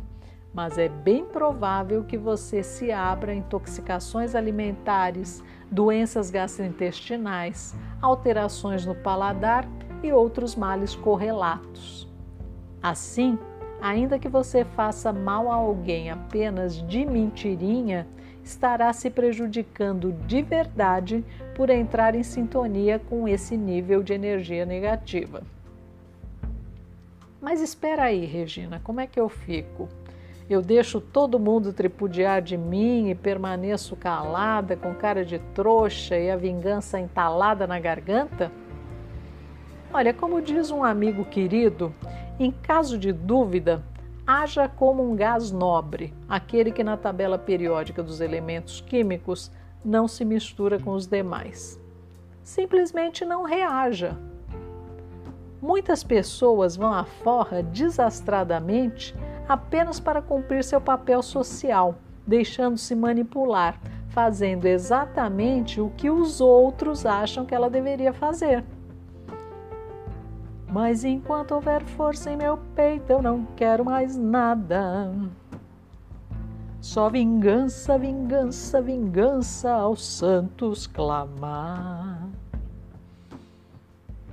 mas 0.52 0.78
é 0.78 0.88
bem 0.88 1.24
provável 1.24 2.04
que 2.04 2.18
você 2.18 2.62
se 2.62 2.90
abra 2.90 3.32
a 3.32 3.34
intoxicações 3.34 4.34
alimentares, 4.34 5.42
doenças 5.70 6.30
gastrointestinais, 6.30 7.74
alterações 8.02 8.84
no 8.84 8.94
paladar 8.94 9.68
e 10.02 10.12
outros 10.12 10.56
males 10.56 10.96
correlatos. 10.96 12.08
Assim, 12.82 13.38
ainda 13.80 14.18
que 14.18 14.28
você 14.28 14.64
faça 14.64 15.12
mal 15.12 15.50
a 15.50 15.54
alguém 15.54 16.10
apenas 16.10 16.84
de 16.86 17.04
mentirinha, 17.04 18.06
estará 18.42 18.92
se 18.92 19.10
prejudicando 19.10 20.12
de 20.26 20.42
verdade 20.42 21.24
por 21.54 21.70
entrar 21.70 22.14
em 22.14 22.22
sintonia 22.22 22.98
com 22.98 23.28
esse 23.28 23.56
nível 23.56 24.02
de 24.02 24.12
energia 24.12 24.64
negativa. 24.64 25.42
Mas 27.40 27.60
espera 27.60 28.04
aí, 28.04 28.24
Regina, 28.26 28.80
como 28.82 29.00
é 29.00 29.06
que 29.06 29.20
eu 29.20 29.28
fico? 29.28 29.88
Eu 30.50 30.60
deixo 30.60 31.00
todo 31.00 31.38
mundo 31.38 31.72
tripudiar 31.72 32.42
de 32.42 32.56
mim 32.56 33.08
e 33.08 33.14
permaneço 33.14 33.94
calada, 33.94 34.76
com 34.76 34.92
cara 34.92 35.24
de 35.24 35.38
trouxa 35.54 36.18
e 36.18 36.28
a 36.28 36.34
vingança 36.34 36.98
entalada 36.98 37.68
na 37.68 37.78
garganta? 37.78 38.50
Olha, 39.94 40.12
como 40.12 40.42
diz 40.42 40.72
um 40.72 40.82
amigo 40.82 41.24
querido, 41.24 41.94
em 42.36 42.50
caso 42.50 42.98
de 42.98 43.12
dúvida, 43.12 43.84
haja 44.26 44.68
como 44.68 45.08
um 45.08 45.14
gás 45.14 45.52
nobre, 45.52 46.12
aquele 46.28 46.72
que 46.72 46.82
na 46.82 46.96
tabela 46.96 47.38
periódica 47.38 48.02
dos 48.02 48.20
elementos 48.20 48.80
químicos 48.80 49.52
não 49.84 50.08
se 50.08 50.24
mistura 50.24 50.80
com 50.80 50.90
os 50.90 51.06
demais. 51.06 51.80
Simplesmente 52.42 53.24
não 53.24 53.44
reaja. 53.44 54.18
Muitas 55.62 56.02
pessoas 56.02 56.74
vão 56.74 56.92
à 56.92 57.04
forra 57.04 57.62
desastradamente 57.62 59.14
apenas 59.50 59.98
para 59.98 60.22
cumprir 60.22 60.62
seu 60.62 60.80
papel 60.80 61.22
social, 61.22 61.96
deixando-se 62.24 62.94
manipular, 62.94 63.80
fazendo 64.08 64.66
exatamente 64.66 65.80
o 65.80 65.90
que 65.96 66.08
os 66.08 66.40
outros 66.40 67.04
acham 67.04 67.44
que 67.44 67.54
ela 67.54 67.68
deveria 67.68 68.12
fazer. 68.12 68.64
Mas 70.68 71.02
enquanto 71.04 71.52
houver 71.52 71.82
força 71.82 72.30
em 72.30 72.36
meu 72.36 72.58
peito, 72.76 73.10
eu 73.10 73.20
não 73.20 73.44
quero 73.56 73.84
mais 73.84 74.16
nada. 74.16 75.12
Só 76.80 77.10
vingança, 77.10 77.98
vingança, 77.98 78.80
vingança 78.80 79.72
aos 79.72 80.06
santos 80.06 80.86
clamar. 80.86 82.28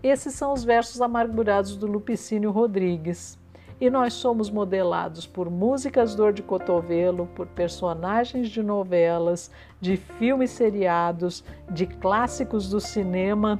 Esses 0.03 0.35
são 0.35 0.53
os 0.53 0.63
versos 0.63 1.01
amargurados 1.01 1.75
do 1.75 1.87
Lupicínio 1.87 2.51
Rodrigues 2.51 3.37
e 3.79 3.89
nós 3.89 4.13
somos 4.13 4.49
modelados 4.49 5.27
por 5.27 5.49
músicas 5.49 6.15
dor 6.15 6.33
de 6.33 6.41
cotovelo, 6.41 7.27
por 7.35 7.45
personagens 7.47 8.49
de 8.49 8.63
novelas, 8.63 9.51
de 9.79 9.97
filmes 9.97 10.51
seriados, 10.51 11.43
de 11.69 11.85
clássicos 11.85 12.69
do 12.69 12.79
cinema 12.79 13.59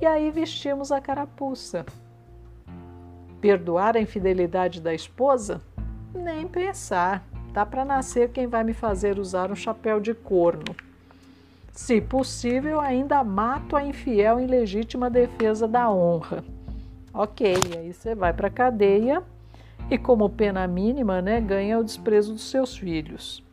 e 0.00 0.06
aí 0.06 0.30
vestimos 0.30 0.90
a 0.90 1.00
carapuça. 1.00 1.84
Perdoar 3.40 3.96
a 3.96 4.00
infidelidade 4.00 4.80
da 4.80 4.94
esposa? 4.94 5.60
Nem 6.14 6.46
pensar. 6.46 7.24
Dá 7.52 7.66
para 7.66 7.84
nascer 7.84 8.30
quem 8.30 8.46
vai 8.46 8.64
me 8.64 8.72
fazer 8.72 9.18
usar 9.18 9.50
um 9.50 9.54
chapéu 9.54 10.00
de 10.00 10.14
corno. 10.14 10.74
Se 11.70 12.00
possível, 12.00 12.80
ainda 12.80 13.22
mato 13.22 13.76
a 13.76 13.84
infiel 13.84 14.40
em 14.40 14.46
legítima 14.46 15.10
defesa 15.10 15.68
da 15.68 15.90
honra. 15.90 16.42
Ok, 17.12 17.54
aí 17.78 17.92
você 17.92 18.14
vai 18.14 18.32
para 18.32 18.48
a 18.48 18.50
cadeia 18.50 19.22
e, 19.92 19.98
como 19.98 20.30
pena 20.30 20.66
mínima, 20.66 21.20
né, 21.20 21.38
ganha 21.38 21.78
o 21.78 21.84
desprezo 21.84 22.32
dos 22.32 22.48
seus 22.48 22.74
filhos. 22.74 23.44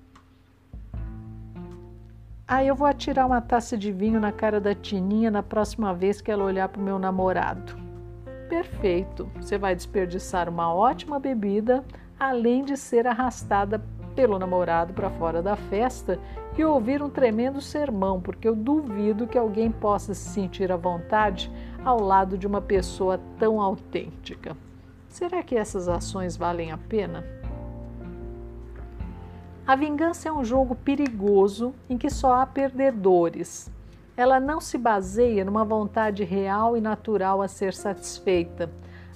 Aí 2.47 2.65
eu 2.65 2.75
vou 2.75 2.88
atirar 2.88 3.28
uma 3.28 3.41
taça 3.41 3.78
de 3.78 3.91
vinho 3.91 4.21
na 4.21 4.32
cara 4.32 4.58
da 4.58 4.73
Tininha 4.73 5.30
na 5.30 5.43
próxima 5.43 5.93
vez 5.93 6.21
que 6.21 6.32
ela 6.32 6.45
olhar 6.45 6.69
para 6.69 6.80
o 6.80 6.84
meu 6.84 6.97
namorado. 6.97 7.75
Perfeito, 8.47 9.30
você 9.36 9.58
vai 9.58 9.75
desperdiçar 9.75 10.47
uma 10.47 10.73
ótima 10.73 11.19
bebida, 11.19 11.84
além 12.17 12.63
de 12.63 12.78
ser 12.78 13.06
arrastada 13.06 13.84
pelo 14.15 14.39
namorado 14.39 14.93
para 14.93 15.10
fora 15.10 15.41
da 15.41 15.58
festa 15.58 16.17
e 16.58 16.63
ouvir 16.63 17.04
um 17.04 17.10
tremendo 17.10 17.60
sermão, 17.60 18.21
porque 18.21 18.47
eu 18.47 18.56
duvido 18.56 19.28
que 19.28 19.38
alguém 19.38 19.69
possa 19.69 20.13
se 20.13 20.30
sentir 20.30 20.71
à 20.71 20.78
vontade 20.78 21.52
ao 21.84 22.02
lado 22.02 22.38
de 22.38 22.47
uma 22.47 22.62
pessoa 22.62 23.19
tão 23.38 23.62
autêntica. 23.62 24.56
Será 25.09 25.41
que 25.41 25.55
essas 25.55 25.89
ações 25.89 26.37
valem 26.37 26.71
a 26.71 26.77
pena? 26.77 27.25
A 29.65 29.75
vingança 29.75 30.29
é 30.29 30.31
um 30.31 30.45
jogo 30.45 30.75
perigoso 30.75 31.73
em 31.89 31.97
que 31.97 32.09
só 32.09 32.35
há 32.35 32.45
perdedores. 32.45 33.71
Ela 34.15 34.39
não 34.39 34.61
se 34.61 34.77
baseia 34.77 35.43
numa 35.43 35.65
vontade 35.65 36.23
real 36.23 36.77
e 36.77 36.81
natural 36.81 37.41
a 37.41 37.47
ser 37.47 37.73
satisfeita, 37.73 38.69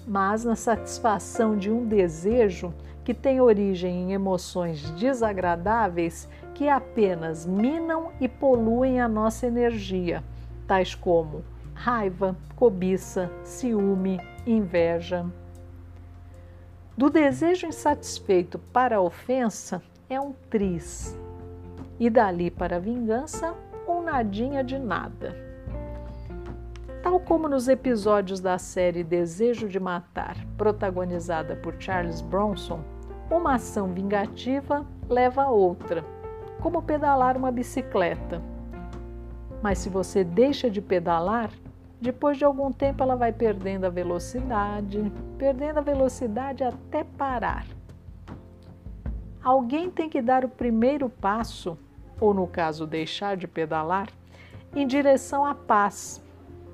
mas 0.06 0.44
na 0.44 0.56
satisfação 0.56 1.56
de 1.56 1.72
um 1.72 1.86
desejo 1.86 2.74
que 3.04 3.14
tem 3.14 3.40
origem 3.40 4.04
em 4.04 4.14
emoções 4.14 4.90
desagradáveis 4.92 6.28
que 6.56 6.68
apenas 6.68 7.46
minam 7.46 8.12
e 8.20 8.28
poluem 8.28 9.00
a 9.00 9.08
nossa 9.08 9.46
energia, 9.46 10.24
tais 10.68 10.96
como 10.96 11.44
raiva, 11.74 12.36
cobiça, 12.56 13.32
ciúme, 13.44 14.20
inveja. 14.46 15.26
Do 16.96 17.10
desejo 17.10 17.66
insatisfeito 17.66 18.60
para 18.60 18.98
a 18.98 19.02
ofensa, 19.02 19.82
é 20.08 20.22
um 20.22 20.32
tris. 20.48 21.18
E 22.00 22.08
dali 22.08 22.52
para 22.52 22.76
a 22.76 22.80
vingança, 22.80 23.56
um 23.88 24.04
nadinha 24.04 24.64
de 24.64 24.78
nada. 24.78 25.36
Tal 27.02 27.20
como 27.20 27.50
nos 27.50 27.68
episódios 27.68 28.40
da 28.40 28.60
série 28.60 29.04
Desejo 29.04 29.68
de 29.68 29.80
Matar, 29.80 30.38
protagonizada 30.56 31.56
por 31.56 31.74
Charles 31.80 32.22
Bronson, 32.22 32.84
uma 33.30 33.56
ação 33.56 33.92
vingativa 33.92 34.86
leva 35.10 35.46
a 35.46 35.50
outra, 35.50 36.06
como 36.62 36.84
pedalar 36.84 37.36
uma 37.36 37.52
bicicleta. 37.52 38.40
Mas 39.64 39.80
se 39.80 39.90
você 39.90 40.24
deixa 40.24 40.70
de 40.70 40.80
pedalar, 40.80 41.50
depois 42.04 42.38
de 42.38 42.44
algum 42.44 42.70
tempo 42.70 43.02
ela 43.02 43.16
vai 43.16 43.32
perdendo 43.32 43.86
a 43.86 43.90
velocidade, 43.90 45.10
perdendo 45.38 45.78
a 45.78 45.82
velocidade 45.82 46.62
até 46.62 47.02
parar. 47.02 47.66
Alguém 49.42 49.90
tem 49.90 50.10
que 50.10 50.22
dar 50.22 50.44
o 50.44 50.50
primeiro 50.50 51.08
passo, 51.08 51.78
ou 52.20 52.34
no 52.34 52.46
caso, 52.46 52.86
deixar 52.86 53.38
de 53.38 53.48
pedalar, 53.48 54.10
em 54.76 54.86
direção 54.86 55.46
à 55.46 55.56
paz. 55.56 56.22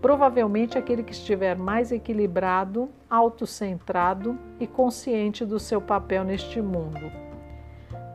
Provavelmente 0.02 0.80
aquele 0.80 1.04
que 1.04 1.12
estiver 1.12 1.56
mais 1.56 1.92
equilibrado, 1.92 2.90
autocentrado 3.08 4.36
e 4.60 4.66
consciente 4.66 5.46
do 5.46 5.60
seu 5.60 5.80
papel 5.80 6.24
neste 6.24 6.60
mundo. 6.60 7.12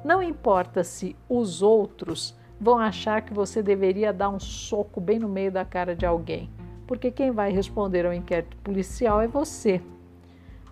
Não 0.05 0.20
importa 0.20 0.83
se 0.83 1.14
os 1.29 1.62
outros 1.62 2.37
vão 2.61 2.79
achar 2.79 3.22
que 3.22 3.33
você 3.33 3.62
deveria 3.62 4.12
dar 4.12 4.31
um 4.31 4.40
soco 4.40 5.00
bem 5.00 5.20
no 5.20 5.29
meio 5.29 5.53
da 5.53 5.64
cara 5.64 5.94
de 5.94 6.07
alguém, 6.07 6.50
porque 6.87 7.11
quem 7.11 7.31
vai 7.31 7.51
responder 7.51 8.07
ao 8.07 8.12
inquérito 8.12 8.57
policial 8.59 9.20
é 9.20 9.27
você. 9.27 9.81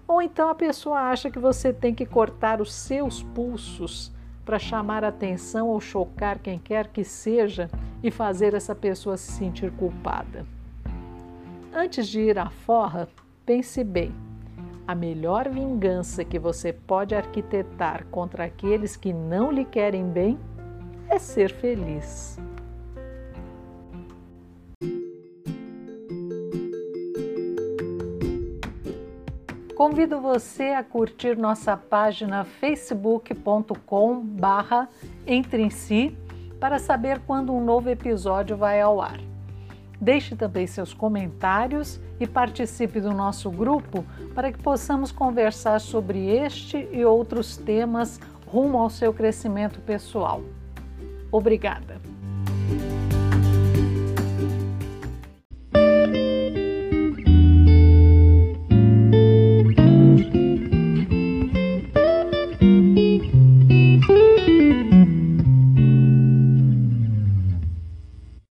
Ou 0.07 0.21
então 0.21 0.49
a 0.49 0.55
pessoa 0.55 0.99
acha 0.99 1.31
que 1.31 1.39
você 1.39 1.73
tem 1.73 1.95
que 1.95 2.05
cortar 2.05 2.61
os 2.61 2.73
seus 2.73 3.23
pulsos 3.23 4.13
para 4.45 4.59
chamar 4.59 5.05
atenção 5.05 5.69
ou 5.69 5.81
chocar 5.81 6.39
quem 6.39 6.59
quer 6.59 6.89
que 6.89 7.05
seja 7.05 7.71
e 8.03 8.11
fazer 8.11 8.55
essa 8.55 8.75
pessoa 8.75 9.17
se 9.17 9.33
sentir 9.33 9.71
culpada. 9.73 10.45
Antes 11.73 12.07
de 12.09 12.21
ir 12.21 12.39
à 12.39 12.51
forra, 12.51 13.09
pense 13.47 13.83
bem. 13.83 14.13
A 14.87 14.95
melhor 14.95 15.49
vingança 15.49 16.25
que 16.25 16.39
você 16.39 16.73
pode 16.73 17.15
arquitetar 17.15 18.05
contra 18.11 18.45
aqueles 18.45 18.97
que 18.97 19.13
não 19.13 19.51
lhe 19.51 19.65
querem 19.65 20.05
bem 20.05 20.39
é 21.09 21.19
ser 21.19 21.53
feliz. 21.53 22.39
Convido 29.83 30.21
você 30.21 30.69
a 30.69 30.85
curtir 30.85 31.37
nossa 31.37 31.77
página 31.77 32.45
facebook.com 32.45 34.21
barra 34.21 34.89
Entre 35.27 35.61
em 35.61 35.71
Si 35.71 36.17
para 36.61 36.79
saber 36.79 37.19
quando 37.27 37.53
um 37.53 37.61
novo 37.65 37.91
episódio 37.91 38.57
vai 38.57 38.81
ao 38.81 39.01
ar. 39.01 39.19
Deixe 40.01 40.37
também 40.37 40.69
seus 40.69 40.95
comentários 40.95 41.99
e 42.21 42.29
participe 42.29 43.01
do 43.01 43.11
nosso 43.11 43.51
grupo 43.51 44.05
para 44.37 44.53
que 44.53 44.63
possamos 44.63 45.11
conversar 45.11 45.81
sobre 45.81 46.29
este 46.29 46.89
e 46.93 47.05
outros 47.05 47.57
temas 47.57 48.21
rumo 48.47 48.79
ao 48.79 48.89
seu 48.89 49.13
crescimento 49.13 49.81
pessoal. 49.81 50.43
Obrigada! 51.33 52.02